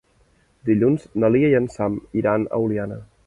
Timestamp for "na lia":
1.25-1.51